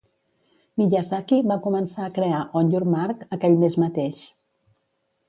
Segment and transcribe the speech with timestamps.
[0.81, 4.23] Miyazaki va començar a crear "On Your Mark" aquell mes mateix.